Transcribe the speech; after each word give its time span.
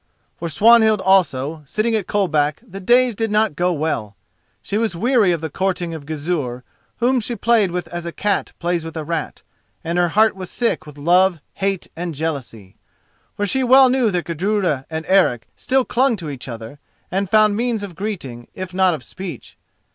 For 0.35 0.49
Swanhild 0.49 0.99
also, 0.99 1.61
sitting 1.67 1.93
at 1.93 2.07
Coldback, 2.07 2.63
the 2.67 2.79
days 2.79 3.13
did 3.13 3.29
not 3.29 3.55
go 3.55 3.71
well. 3.71 4.15
She 4.63 4.79
was 4.79 4.95
weary 4.95 5.31
of 5.31 5.41
the 5.41 5.49
courting 5.51 5.93
of 5.93 6.07
Gizur, 6.07 6.63
whom 6.97 7.19
she 7.19 7.35
played 7.35 7.69
with 7.69 7.87
as 7.89 8.03
a 8.07 8.11
cat 8.11 8.51
plays 8.57 8.83
with 8.83 8.97
a 8.97 9.03
rat, 9.03 9.43
and 9.83 9.99
her 9.99 10.09
heart 10.17 10.35
was 10.35 10.49
sick 10.49 10.87
with 10.87 10.97
love, 10.97 11.39
hate, 11.53 11.87
and 11.95 12.15
jealousy. 12.15 12.77
For 13.37 13.45
she 13.45 13.63
well 13.63 13.89
knew 13.89 14.09
that 14.09 14.25
Gudruda 14.25 14.87
and 14.89 15.05
Eric 15.07 15.47
still 15.55 15.85
clung 15.85 16.15
to 16.15 16.31
each 16.31 16.47
other 16.47 16.79
and 17.11 17.29
found 17.29 17.55
means 17.55 17.83
of 17.83 17.93
greeting, 17.93 18.47
if 18.55 18.73
not 18.73 18.95
of 18.95 19.03
speech. 19.03 19.55